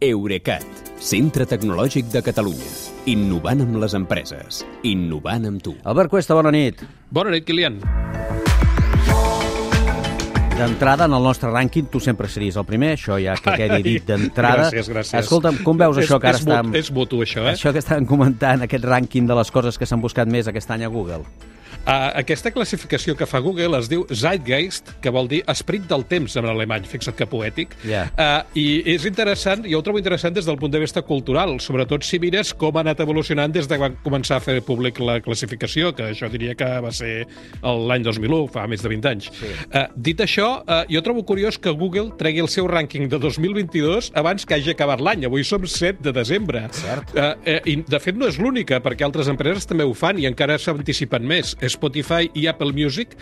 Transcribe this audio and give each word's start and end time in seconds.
Eurecat, 0.00 0.62
centre 1.02 1.42
tecnològic 1.42 2.06
de 2.12 2.20
Catalunya. 2.22 2.68
Innovant 3.10 3.64
amb 3.64 3.80
les 3.82 3.96
empreses. 3.98 4.60
Innovant 4.86 5.48
amb 5.48 5.62
tu. 5.64 5.72
Albert 5.82 6.12
Cuesta, 6.12 6.36
bona 6.38 6.52
nit. 6.54 6.84
Bona 7.10 7.32
nit, 7.34 7.42
Kilian. 7.48 7.80
D'entrada, 10.54 11.08
en 11.10 11.16
el 11.18 11.26
nostre 11.26 11.50
rànquing, 11.50 11.90
tu 11.90 11.98
sempre 11.98 12.30
series 12.30 12.54
el 12.58 12.66
primer, 12.66 12.92
això 12.94 13.18
ja 13.18 13.34
que 13.42 13.56
quedi 13.58 13.82
dit 13.82 14.06
d'entrada. 14.06 14.68
Gràcies, 14.68 14.94
gràcies. 14.94 15.18
Escolta'm, 15.24 15.62
com 15.66 15.82
veus 15.82 15.98
és, 15.98 16.06
això 16.06 16.22
que 16.22 16.30
ara 16.30 16.38
és, 16.38 16.46
estàvem... 16.46 16.72
És 16.78 16.94
mutu, 16.94 17.22
això, 17.26 17.42
eh? 17.48 17.56
Això 17.58 17.74
que 17.74 17.82
estàvem 17.82 18.06
comentant, 18.06 18.62
aquest 18.66 18.86
rànquing 18.86 19.26
de 19.26 19.34
les 19.38 19.50
coses 19.54 19.78
que 19.78 19.86
s'han 19.86 20.02
buscat 20.02 20.30
més 20.30 20.46
aquest 20.46 20.70
any 20.78 20.86
a 20.86 20.94
Google. 20.94 21.24
Uh, 21.88 22.10
aquesta 22.20 22.50
classificació 22.52 23.14
que 23.16 23.24
fa 23.24 23.38
Google 23.40 23.78
es 23.78 23.86
diu 23.88 24.02
Zeitgeist, 24.12 24.90
que 25.00 25.08
vol 25.08 25.28
dir 25.30 25.38
esperit 25.48 25.86
del 25.88 26.02
temps 26.04 26.34
en 26.36 26.44
alemany, 26.44 26.84
fixa't 26.84 27.16
que 27.16 27.24
poètic. 27.24 27.72
Ja. 27.88 28.02
Uh, 28.12 28.58
I 28.60 28.64
és 28.92 29.06
interessant, 29.08 29.64
jo 29.64 29.80
ho 29.80 29.84
trobo 29.86 29.96
interessant 29.96 30.34
des 30.36 30.44
del 30.44 30.58
punt 30.60 30.74
de 30.74 30.82
vista 30.82 31.00
cultural, 31.00 31.54
sobretot 31.64 32.04
si 32.04 32.20
mires 32.20 32.50
com 32.52 32.76
ha 32.76 32.82
anat 32.84 33.00
evolucionant 33.00 33.54
des 33.54 33.70
de 33.70 33.78
quan 33.80 33.96
començar 34.04 34.36
a 34.36 34.44
fer 34.44 34.58
públic 34.66 35.00
la 35.00 35.16
classificació, 35.24 35.94
que 35.96 36.10
això 36.10 36.28
diria 36.28 36.52
que 36.58 36.68
va 36.84 36.92
ser 36.92 37.22
l'any 37.62 38.04
2001, 38.04 38.42
fa 38.52 38.66
més 38.68 38.84
de 38.84 38.92
20 38.92 39.08
anys. 39.14 39.30
Sí. 39.38 39.54
Uh, 39.70 39.86
dit 39.96 40.20
això, 40.20 40.50
uh, 40.60 40.82
jo 40.92 41.02
trobo 41.06 41.24
curiós 41.24 41.56
que 41.56 41.72
Google 41.72 42.12
tregui 42.20 42.44
el 42.44 42.52
seu 42.52 42.68
rànquing 42.68 43.08
de 43.08 43.22
2022 43.24 44.12
abans 44.20 44.44
que 44.44 44.58
hagi 44.58 44.74
acabat 44.74 45.00
l'any. 45.00 45.24
Avui 45.30 45.40
som 45.40 45.64
7 45.64 46.04
de 46.04 46.12
desembre. 46.20 46.66
Cert. 46.82 47.16
Uh, 47.16 47.32
uh, 47.32 47.58
I, 47.64 47.78
de 47.88 48.04
fet, 48.04 48.20
no 48.20 48.28
és 48.28 48.36
l'única, 48.36 48.82
perquè 48.84 49.08
altres 49.08 49.32
empreses 49.32 49.64
també 49.64 49.88
ho 49.88 49.96
fan 49.96 50.20
i 50.20 50.28
encara 50.28 50.60
s'anticipen 50.60 51.24
més. 51.24 51.56
Spotify 51.78 52.28
i 52.34 52.48
Apple 52.50 52.74
Music 52.74 53.14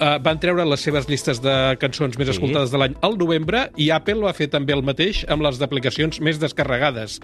uh, 0.00 0.16
van 0.24 0.40
treure 0.40 0.64
les 0.66 0.80
seves 0.80 1.06
llistes 1.08 1.40
de 1.44 1.54
cançons 1.80 2.16
més 2.18 2.28
Sí. 2.30 2.34
escoltades 2.36 2.70
de 2.72 2.78
l'any 2.80 2.94
al 3.06 3.16
novembre 3.18 3.66
i 3.76 3.90
Apple 3.94 4.20
va 4.24 4.32
fer 4.36 4.48
també 4.50 4.72
el 4.72 4.82
mateix 4.82 5.24
amb 5.28 5.42
les 5.42 5.58
d'aplicacions 5.60 6.20
més 6.20 6.38
descarregades. 6.40 7.18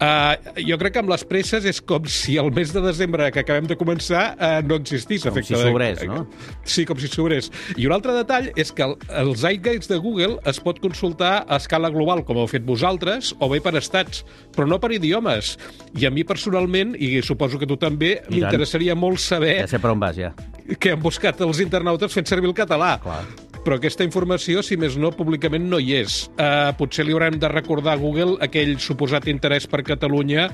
Uh, 0.00 0.34
jo 0.58 0.78
crec 0.80 0.94
que 0.96 1.02
amb 1.02 1.10
les 1.12 1.24
presses 1.28 1.64
és 1.68 1.80
com 1.80 2.04
si 2.10 2.36
el 2.40 2.50
mes 2.54 2.72
de 2.72 2.80
desembre 2.84 3.30
que 3.32 3.40
acabem 3.44 3.66
de 3.70 3.76
començar 3.76 4.34
uh, 4.36 4.60
no 4.66 4.76
existís. 4.80 5.22
Com 5.22 5.32
efecte 5.32 5.54
si 5.54 5.60
de- 5.62 5.68
sobrés, 5.70 6.02
no? 6.08 6.26
Sí, 6.64 6.84
com 6.88 6.98
si 6.98 7.08
sobrés. 7.08 7.50
I 7.76 7.86
un 7.86 7.92
altre 7.96 8.12
detall 8.16 8.50
és 8.56 8.72
que 8.72 8.82
el, 8.86 8.96
el 9.22 9.34
Zeitgeist 9.36 9.90
de 9.90 9.98
Google 10.02 10.38
es 10.48 10.60
pot 10.60 10.78
consultar 10.82 11.44
a 11.48 11.56
escala 11.60 11.90
global, 11.90 12.24
com 12.24 12.38
heu 12.38 12.46
fet 12.50 12.64
vosaltres, 12.66 13.34
o 13.40 13.48
bé 13.52 13.60
per 13.64 13.74
estats, 13.80 14.24
però 14.54 14.66
no 14.68 14.78
per 14.80 14.92
idiomes. 14.94 15.56
I 15.98 16.06
a 16.06 16.10
mi 16.14 16.24
personalment, 16.24 16.94
i 16.98 17.20
suposo 17.22 17.58
que 17.60 17.66
tu 17.68 17.76
també, 17.76 18.20
m'interessaria 18.30 18.94
molt 18.98 19.20
saber 19.22 19.58
Ja 19.62 19.68
sé 19.70 19.78
per 19.82 19.90
on 19.92 20.00
vas, 20.00 20.16
ja. 20.16 20.32
què 20.78 20.92
han 20.94 21.02
buscat 21.02 21.40
els 21.44 21.60
internautes 21.64 22.12
fent 22.14 22.21
servir 22.28 22.50
el 22.50 22.56
català. 22.58 22.96
Clar. 23.02 23.22
Però 23.62 23.76
aquesta 23.78 24.02
informació, 24.02 24.62
si 24.66 24.74
més 24.80 24.96
no, 24.98 25.12
públicament 25.14 25.68
no 25.70 25.78
hi 25.78 25.92
és. 26.00 26.24
Uh, 26.34 26.72
potser 26.78 27.06
li 27.06 27.14
haurem 27.14 27.38
de 27.38 27.50
recordar 27.50 27.94
a 27.94 28.00
Google 28.00 28.34
aquell 28.42 28.74
suposat 28.82 29.28
interès 29.30 29.68
per 29.70 29.84
Catalunya 29.86 30.48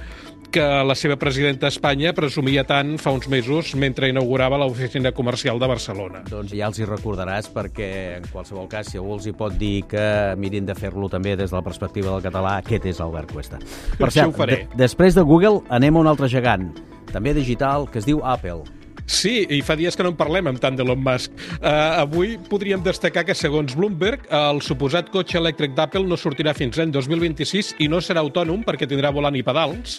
que 0.53 0.65
la 0.85 0.95
seva 0.97 1.17
presidenta 1.21 1.69
Espanya 1.69 2.15
presumia 2.17 2.65
tant 2.69 2.95
fa 3.01 3.13
uns 3.13 3.29
mesos 3.29 3.75
mentre 3.77 4.09
inaugurava 4.09 4.59
l'oficina 4.61 5.13
comercial 5.13 5.61
de 5.61 5.69
Barcelona. 5.69 6.23
Doncs 6.29 6.55
ja 6.57 6.71
els 6.71 6.81
hi 6.81 6.89
recordaràs 6.89 7.51
perquè, 7.53 7.91
en 8.19 8.29
qualsevol 8.33 8.69
cas, 8.71 8.89
si 8.93 9.01
algú 9.01 9.19
els 9.19 9.29
hi 9.29 9.35
pot 9.37 9.57
dir 9.61 9.85
que 9.91 10.07
mirin 10.41 10.69
de 10.69 10.77
fer-lo 10.79 11.11
també 11.13 11.37
des 11.37 11.53
de 11.53 11.57
la 11.57 11.65
perspectiva 11.65 12.15
del 12.15 12.25
català, 12.25 12.59
aquest 12.63 12.89
és 12.89 13.03
l'Albert 13.03 13.33
Cuesta. 13.33 13.61
Per 14.01 14.11
cert, 14.13 14.41
de 14.49 14.65
després 14.81 15.17
de 15.17 15.25
Google 15.25 15.63
anem 15.69 15.97
a 15.97 16.05
un 16.07 16.13
altre 16.13 16.33
gegant, 16.33 16.71
també 17.13 17.37
digital, 17.37 17.89
que 17.93 18.01
es 18.01 18.09
diu 18.09 18.25
Apple. 18.25 18.78
Sí, 19.09 19.47
i 19.49 19.63
fa 19.65 19.73
dies 19.79 19.97
que 19.97 20.05
no 20.05 20.13
en 20.13 20.19
parlem 20.19 20.51
amb 20.51 20.61
tant 20.61 20.77
d'Elon 20.77 21.01
Musk. 21.01 21.33
Uh, 21.63 22.05
avui 22.05 22.35
podríem 22.51 22.83
destacar 22.85 23.25
que, 23.25 23.35
segons 23.35 23.73
Bloomberg, 23.75 24.27
el 24.29 24.61
suposat 24.63 25.09
cotxe 25.15 25.39
elèctric 25.41 25.73
d'Apple 25.75 26.05
no 26.05 26.19
sortirà 26.21 26.53
fins 26.55 26.77
l'any 26.77 26.93
2026 26.93 27.73
i 27.81 27.89
no 27.89 28.03
serà 28.05 28.21
autònom 28.21 28.61
perquè 28.67 28.87
tindrà 28.87 29.09
volant 29.15 29.37
i 29.39 29.43
pedals, 29.47 29.99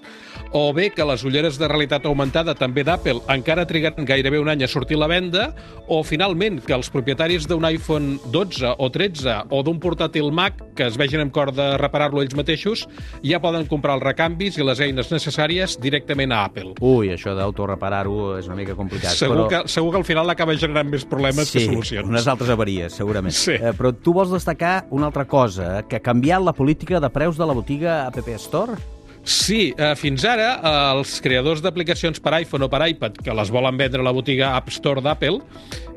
o 0.53 0.69
bé 0.77 0.91
que 0.93 1.07
les 1.09 1.25
ulleres 1.25 1.57
de 1.57 1.67
realitat 1.71 2.05
augmentada 2.05 2.53
també 2.57 2.85
d'Apple 2.85 3.23
encara 3.33 3.65
trigaran 3.65 4.05
gairebé 4.05 4.39
un 4.43 4.53
any 4.53 4.61
a 4.63 4.69
sortir 4.69 4.99
a 4.99 5.03
la 5.03 5.09
venda, 5.09 5.49
o 5.89 6.03
finalment 6.05 6.61
que 6.61 6.77
els 6.77 6.91
propietaris 6.93 7.49
d'un 7.49 7.65
iPhone 7.65 8.19
12 8.29 8.75
o 8.77 8.91
13 8.93 9.39
o 9.49 9.63
d'un 9.65 9.81
portàtil 9.81 10.29
Mac 10.29 10.61
que 10.77 10.85
es 10.85 11.01
vegin 11.01 11.25
amb 11.25 11.33
cor 11.33 11.49
de 11.55 11.71
reparar-lo 11.81 12.21
ells 12.21 12.37
mateixos 12.37 12.85
ja 13.25 13.41
poden 13.41 13.65
comprar 13.71 13.97
els 13.97 14.05
recanvis 14.05 14.61
i 14.61 14.69
les 14.69 14.85
eines 14.85 15.09
necessàries 15.09 15.79
directament 15.81 16.35
a 16.35 16.45
Apple. 16.45 16.77
Ui, 16.85 17.09
això 17.15 17.33
d'autoreparar-ho 17.33 18.35
és 18.37 18.47
una 18.51 18.59
mica 18.59 18.77
complicat. 18.77 18.98
Segur, 19.07 19.35
però... 19.35 19.47
que, 19.49 19.61
segur 19.71 19.93
que 19.93 20.01
al 20.01 20.05
final 20.07 20.29
acaba 20.29 20.55
generant 20.59 20.91
més 20.91 21.05
problemes 21.07 21.49
sí, 21.49 21.59
que 21.59 21.65
solucions. 21.71 22.09
unes 22.09 22.27
altres 22.27 22.51
avaries, 22.53 22.93
segurament. 22.99 23.35
Sí. 23.35 23.55
Eh, 23.55 23.73
però 23.77 23.93
tu 23.95 24.13
vols 24.15 24.31
destacar 24.35 24.85
una 24.91 25.09
altra 25.09 25.25
cosa, 25.29 25.83
que 25.87 25.99
ha 25.99 26.03
canviat 26.03 26.43
la 26.43 26.53
política 26.53 26.99
de 26.99 27.09
preus 27.13 27.39
de 27.39 27.47
la 27.47 27.55
botiga 27.57 28.01
App 28.07 28.19
Store? 28.35 28.77
Sí, 29.23 29.73
eh, 29.77 29.93
fins 29.99 30.23
ara 30.25 30.53
eh, 30.55 30.75
els 30.97 31.17
creadors 31.21 31.61
d'aplicacions 31.61 32.21
per 32.23 32.37
iPhone 32.39 32.65
o 32.65 32.69
per 32.71 32.85
iPad 32.87 33.19
que 33.23 33.35
les 33.35 33.51
volen 33.51 33.77
vendre 33.77 34.01
a 34.01 34.07
la 34.07 34.15
botiga 34.15 34.55
App 34.57 34.71
Store 34.73 35.03
d'Apple 35.05 35.39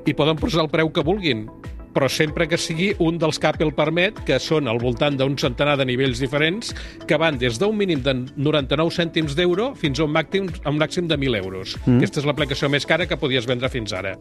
hi 0.07 0.15
poden 0.19 0.39
posar 0.41 0.65
el 0.65 0.71
preu 0.73 0.91
que 0.91 1.05
vulguin 1.07 1.47
però 1.95 2.09
sempre 2.11 2.49
que 2.49 2.59
sigui 2.61 2.93
un 2.99 3.19
dels 3.21 3.39
que 3.39 3.51
Apple 3.51 3.73
permet, 3.77 4.19
que 4.27 4.39
són 4.43 4.69
al 4.71 4.81
voltant 4.83 5.17
d'un 5.19 5.37
centenar 5.39 5.77
de 5.81 5.87
nivells 5.89 6.21
diferents, 6.23 6.73
que 7.09 7.19
van 7.21 7.39
des 7.41 7.59
d'un 7.61 7.77
mínim 7.77 8.03
de 8.05 8.15
99 8.37 8.93
cèntims 8.97 9.37
d'euro 9.39 9.73
fins 9.79 10.01
a 10.01 10.07
un 10.07 10.13
màxim, 10.15 10.49
a 10.65 10.71
un 10.71 10.81
màxim 10.81 11.09
de 11.09 11.19
1.000 11.19 11.39
euros. 11.43 11.77
Mm. 11.85 12.01
Aquesta 12.01 12.23
és 12.23 12.29
l'aplicació 12.29 12.71
més 12.73 12.87
cara 12.89 13.07
que 13.07 13.19
podies 13.21 13.47
vendre 13.49 13.71
fins 13.73 13.93
ara. 13.97 14.17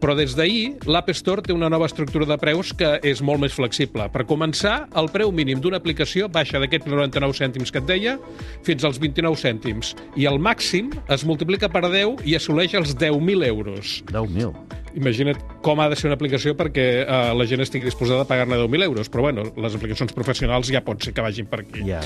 Però 0.00 0.16
des 0.18 0.34
d'ahir, 0.36 0.76
l'App 0.86 1.12
Store 1.16 1.44
té 1.44 1.54
una 1.56 1.70
nova 1.72 1.88
estructura 1.90 2.28
de 2.28 2.38
preus 2.40 2.72
que 2.76 2.96
és 3.06 3.22
molt 3.22 3.42
més 3.44 3.54
flexible. 3.56 4.08
Per 4.12 4.26
començar, 4.28 4.86
el 4.96 5.10
preu 5.12 5.32
mínim 5.32 5.60
d'una 5.60 5.80
aplicació 5.80 6.28
baixa 6.32 6.60
d'aquests 6.62 6.88
99 6.90 7.36
cèntims 7.36 7.72
que 7.72 7.82
et 7.82 7.88
deia 7.88 8.18
fins 8.66 8.84
als 8.84 9.00
29 9.02 9.38
cèntims. 9.40 9.94
I 10.16 10.28
el 10.30 10.40
màxim 10.42 10.92
es 11.08 11.26
multiplica 11.28 11.70
per 11.72 11.86
10 11.88 12.24
i 12.28 12.36
assoleix 12.38 12.76
els 12.78 12.96
10.000 12.96 13.48
euros. 13.50 14.00
10.000. 14.12 14.79
Imagina't 14.98 15.38
com 15.62 15.80
ha 15.80 15.88
de 15.90 15.98
ser 15.98 16.08
una 16.10 16.18
aplicació 16.18 16.56
perquè 16.58 16.86
eh, 17.04 17.22
la 17.36 17.46
gent 17.46 17.62
estigui 17.62 17.86
disposada 17.90 18.24
a 18.26 18.28
pagar-ne 18.28 18.58
10.000 18.58 18.88
euros, 18.88 19.10
però 19.12 19.28
bueno, 19.28 19.46
les 19.56 19.78
aplicacions 19.78 20.14
professionals 20.16 20.72
ja 20.72 20.84
pot 20.84 21.02
ser 21.04 21.14
que 21.14 21.24
vagin 21.24 21.48
per 21.50 21.62
aquí. 21.62 21.84
Ja. 21.86 22.02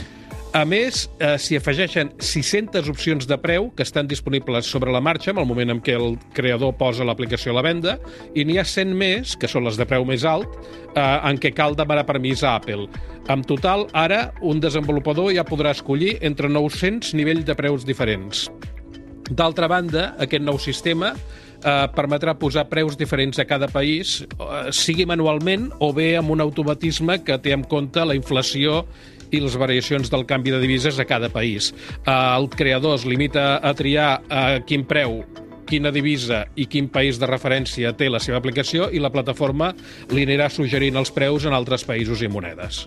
A 0.55 0.63
més, 0.63 1.09
eh, 1.19 1.33
s'hi 1.35 1.57
afegeixen 1.59 2.13
600 2.23 2.87
opcions 2.93 3.27
de 3.27 3.39
preu 3.43 3.73
que 3.75 3.83
estan 3.83 4.07
disponibles 4.07 4.69
sobre 4.71 4.93
la 4.95 5.01
marxa 5.03 5.33
en 5.33 5.41
el 5.43 5.49
moment 5.51 5.73
en 5.73 5.81
què 5.83 5.97
el 5.99 6.15
creador 6.37 6.77
posa 6.79 7.03
l'aplicació 7.03 7.51
a 7.51 7.57
la 7.57 7.65
venda 7.67 7.97
i 8.39 8.45
n'hi 8.47 8.61
ha 8.63 8.65
100 8.65 8.95
més, 8.95 9.35
que 9.35 9.51
són 9.51 9.67
les 9.67 9.75
de 9.81 9.87
preu 9.91 10.07
més 10.07 10.23
alt, 10.23 10.47
eh, 10.95 11.01
en 11.03 11.41
què 11.43 11.51
cal 11.59 11.75
demanar 11.75 12.07
permís 12.07 12.45
a 12.45 12.55
Apple. 12.61 12.87
En 13.35 13.43
total, 13.43 13.89
ara, 13.99 14.29
un 14.43 14.63
desenvolupador 14.63 15.33
ja 15.35 15.43
podrà 15.43 15.73
escollir 15.75 16.21
entre 16.23 16.47
900 16.49 17.17
nivells 17.19 17.49
de 17.49 17.59
preus 17.59 17.83
diferents. 17.89 18.47
D'altra 19.33 19.67
banda, 19.67 20.13
aquest 20.23 20.45
nou 20.45 20.59
sistema 20.63 21.17
eh, 21.65 21.89
permetrà 21.97 22.37
posar 22.39 22.69
preus 22.71 22.99
diferents 23.01 23.41
a 23.41 23.49
cada 23.49 23.69
país, 23.73 24.21
eh, 24.23 24.71
sigui 24.71 25.07
manualment 25.09 25.71
o 25.81 25.93
bé 25.97 26.15
amb 26.21 26.31
un 26.31 26.45
automatisme 26.45 27.23
que 27.25 27.39
té 27.39 27.55
en 27.57 27.65
compte 27.65 28.05
la 28.05 28.17
inflació 28.17 28.85
i 29.35 29.41
les 29.43 29.57
variacions 29.59 30.11
del 30.13 30.27
canvi 30.31 30.53
de 30.55 30.61
divises 30.63 30.99
a 31.01 31.09
cada 31.09 31.31
país. 31.33 31.73
Eh, 32.05 32.11
el 32.13 32.49
creador 32.51 33.01
es 33.01 33.07
limita 33.07 33.57
a 33.59 33.75
triar 33.75 34.23
a 34.29 34.61
quin 34.67 34.85
preu 34.87 35.25
quina 35.65 35.91
divisa 35.91 36.45
i 36.61 36.67
quin 36.69 36.91
país 36.93 37.19
de 37.19 37.27
referència 37.27 37.95
té 37.97 38.11
la 38.13 38.21
seva 38.21 38.37
aplicació 38.37 38.91
i 38.93 39.01
la 39.01 39.11
plataforma 39.11 39.73
li 40.13 40.29
anirà 40.29 40.51
suggerint 40.53 41.01
els 41.01 41.15
preus 41.15 41.49
en 41.49 41.57
altres 41.57 41.89
països 41.89 42.21
i 42.21 42.29
monedes. 42.29 42.85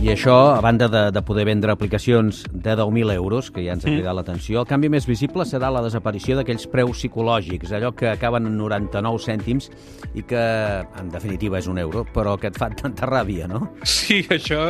I 0.00 0.08
això, 0.08 0.54
a 0.56 0.62
banda 0.64 0.86
de, 0.88 1.00
de 1.12 1.20
poder 1.20 1.42
vendre 1.44 1.74
aplicacions 1.74 2.46
de 2.48 2.72
10.000 2.72 3.12
euros, 3.12 3.50
que 3.52 3.60
ja 3.60 3.74
ens 3.76 3.84
ha 3.84 3.90
cridat 3.92 4.14
l'atenció, 4.16 4.62
el 4.62 4.68
canvi 4.68 4.88
més 4.88 5.04
visible 5.04 5.44
serà 5.44 5.68
la 5.68 5.82
desaparició 5.84 6.38
d'aquells 6.38 6.64
preus 6.72 7.02
psicològics, 7.02 7.74
allò 7.76 7.90
que 7.92 8.08
acaben 8.08 8.48
en 8.48 8.56
99 8.56 9.20
cèntims 9.20 9.68
i 10.16 10.24
que, 10.24 10.40
en 10.40 11.10
definitiva, 11.12 11.58
és 11.60 11.68
un 11.68 11.76
euro, 11.82 12.06
però 12.14 12.38
que 12.40 12.48
et 12.48 12.56
fa 12.56 12.70
tanta 12.72 13.04
ràbia, 13.10 13.44
no? 13.50 13.66
Sí, 13.84 14.22
això 14.32 14.62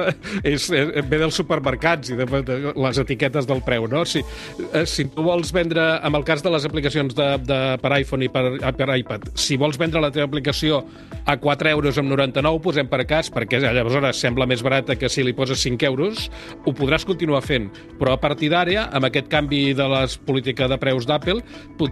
és, 0.42 0.66
és, 0.66 0.90
ve 1.06 1.22
dels 1.22 1.38
supermercats 1.38 2.10
i 2.10 2.18
de, 2.18 2.26
de 2.26 2.58
les 2.74 3.00
etiquetes 3.04 3.46
del 3.46 3.62
preu, 3.62 3.86
no? 3.86 4.02
Si, 4.02 4.24
eh, 4.72 4.82
si 4.82 5.06
tu 5.14 5.22
vols 5.28 5.54
vendre, 5.54 5.86
en 6.02 6.18
el 6.18 6.26
cas 6.26 6.42
de 6.42 6.50
les 6.50 6.66
aplicacions 6.66 7.14
de, 7.14 7.28
de, 7.46 7.60
per 7.78 7.94
iPhone 8.00 8.26
i 8.26 8.32
per, 8.34 8.44
eh, 8.58 8.74
per 8.74 8.90
iPad, 8.96 9.30
si 9.38 9.60
vols 9.62 9.78
vendre 9.78 10.02
la 10.02 10.10
teva 10.10 10.26
aplicació 10.26 10.82
a 11.22 11.38
4 11.38 11.70
euros 11.76 12.02
amb 12.02 12.10
99, 12.16 12.64
posem 12.66 12.90
per 12.90 13.04
cas, 13.06 13.30
perquè 13.30 13.62
llavors 13.62 14.18
sembla 14.18 14.50
més 14.50 14.66
barata 14.66 14.98
que 14.98 15.06
si 15.06 15.19
li 15.26 15.34
poses 15.36 15.60
5 15.62 15.86
euros, 15.88 16.28
ho 16.64 16.74
podràs 16.76 17.06
continuar 17.08 17.42
fent. 17.46 17.70
Però 18.00 18.14
a 18.14 18.20
partir 18.20 18.50
d'ara, 18.52 18.88
amb 18.92 19.08
aquest 19.08 19.28
canvi 19.32 19.72
de 19.76 19.86
la 19.88 20.04
política 20.26 20.68
de 20.68 20.78
preus 20.80 21.06
d'Apple, 21.08 21.40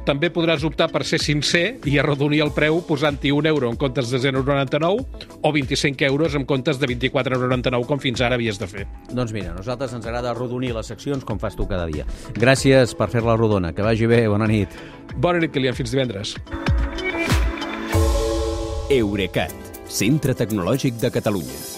també 0.06 0.30
podràs 0.32 0.64
optar 0.64 0.88
per 0.92 1.04
ser 1.04 1.20
sincer 1.22 1.78
i 1.88 1.98
arrodonir 1.98 2.42
el 2.44 2.52
preu 2.56 2.80
posant-hi 2.86 3.32
un 3.34 3.48
euro 3.50 3.70
en 3.70 3.76
comptes 3.80 4.10
de 4.10 4.20
0,99 4.22 5.06
o 5.42 5.52
25 5.52 6.08
euros 6.08 6.34
en 6.34 6.44
comptes 6.48 6.78
de 6.80 6.88
24,99 6.88 7.86
com 7.88 8.00
fins 8.02 8.22
ara 8.24 8.38
havies 8.38 8.58
de 8.60 8.68
fer. 8.70 8.86
Doncs 9.12 9.34
mira, 9.36 9.52
a 9.52 9.58
nosaltres 9.58 9.94
ens 9.96 10.06
agrada 10.06 10.32
arrodonir 10.32 10.74
les 10.76 10.86
seccions 10.86 11.24
com 11.24 11.40
fas 11.40 11.56
tu 11.56 11.68
cada 11.68 11.86
dia. 11.90 12.06
Gràcies 12.38 12.94
per 12.98 13.10
fer-la 13.12 13.36
rodona. 13.36 13.74
Que 13.74 13.84
vagi 13.84 14.08
bé. 14.10 14.26
Bona 14.28 14.48
nit. 14.48 14.74
Bona 15.16 15.42
nit, 15.42 15.52
Kilian. 15.52 15.76
Fins 15.78 15.92
divendres. 15.94 16.36
Eurecat, 18.88 19.52
Centre 19.92 20.32
Tecnològic 20.32 20.96
de 21.02 21.12
Catalunya. 21.12 21.77